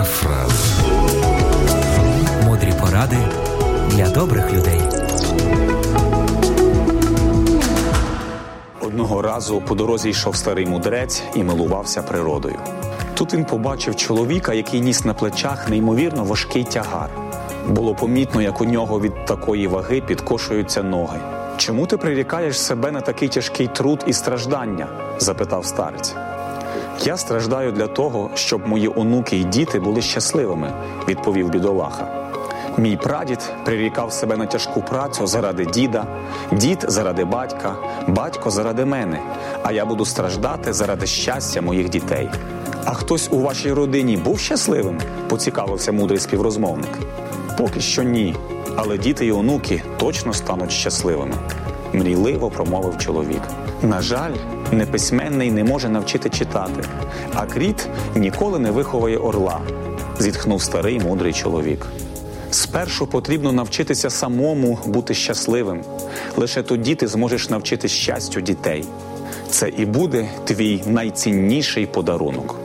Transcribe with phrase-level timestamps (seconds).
[0.00, 0.80] Парафраз.
[2.46, 3.16] Мудрі поради
[3.90, 4.80] для добрих людей.
[8.80, 12.58] Одного разу по дорозі йшов старий мудрець і милувався природою.
[13.14, 17.10] Тут він побачив чоловіка, який ніс на плечах неймовірно важкий тягар.
[17.68, 21.18] Було помітно, як у нього від такої ваги підкошуються ноги.
[21.56, 24.86] Чому ти прирікаєш себе на такий тяжкий труд і страждання?
[25.18, 26.14] запитав старець.
[27.04, 30.72] Я страждаю для того, щоб мої онуки і діти були щасливими,
[31.08, 32.20] відповів бідолаха.
[32.78, 36.06] Мій прадід прирікав себе на тяжку працю заради діда,
[36.52, 37.74] дід заради батька,
[38.08, 39.20] батько заради мене,
[39.62, 42.30] а я буду страждати заради щастя моїх дітей.
[42.84, 44.98] А хтось у вашій родині був щасливим?
[45.28, 46.98] поцікавився мудрий співрозмовник.
[47.58, 48.36] Поки що ні,
[48.76, 51.34] але діти і онуки точно стануть щасливими,
[51.92, 53.42] мрійливо промовив чоловік.
[53.82, 54.32] На жаль,
[54.72, 56.82] неписьменний не може навчити читати,
[57.34, 59.60] а кріт ніколи не виховує орла,
[60.18, 61.86] зітхнув старий мудрий чоловік.
[62.50, 65.80] Спершу потрібно навчитися самому бути щасливим.
[66.36, 68.84] Лише тоді ти зможеш навчити щастю дітей.
[69.48, 72.56] Це і буде твій найцінніший подарунок.